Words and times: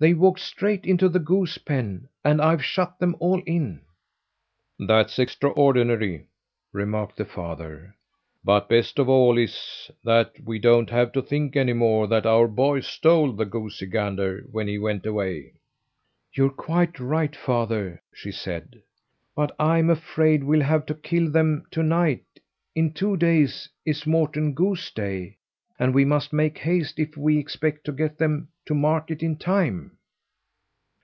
They 0.00 0.14
walked 0.14 0.40
straight 0.40 0.86
into 0.86 1.10
the 1.10 1.18
goose 1.18 1.58
pen, 1.58 2.08
and 2.24 2.40
I've 2.40 2.64
shut 2.64 2.98
them 2.98 3.16
all 3.20 3.42
in." 3.44 3.82
"That's 4.78 5.18
extraordinary," 5.18 6.24
remarked 6.72 7.18
the 7.18 7.26
father. 7.26 7.94
"But 8.42 8.70
best 8.70 8.98
of 8.98 9.10
all 9.10 9.36
is 9.36 9.90
that 10.02 10.32
we 10.42 10.58
don't 10.58 10.88
have 10.88 11.12
to 11.12 11.20
think 11.20 11.54
any 11.54 11.74
more 11.74 12.06
that 12.06 12.24
our 12.24 12.48
boy 12.48 12.80
stole 12.80 13.32
the 13.32 13.44
goosey 13.44 13.84
gander 13.84 14.46
when 14.50 14.66
he 14.68 14.78
went 14.78 15.04
away." 15.04 15.52
"You're 16.32 16.48
quite 16.48 16.98
right, 16.98 17.36
father," 17.36 18.00
she 18.14 18.32
said. 18.32 18.80
"But 19.36 19.54
I'm 19.58 19.90
afraid 19.90 20.42
we'll 20.44 20.62
have 20.62 20.86
to 20.86 20.94
kill 20.94 21.30
them 21.30 21.66
to 21.72 21.82
night. 21.82 22.24
In 22.74 22.94
two 22.94 23.18
days 23.18 23.68
is 23.84 24.06
Morten 24.06 24.54
Gooseday 24.54 25.36
and 25.78 25.94
we 25.94 26.04
must 26.04 26.30
make 26.30 26.58
haste 26.58 26.98
if 26.98 27.16
we 27.16 27.38
expect 27.38 27.84
to 27.84 27.92
get 27.92 28.18
them 28.18 28.46
to 28.66 28.74
market 28.74 29.22
in 29.22 29.34
time." 29.34 29.90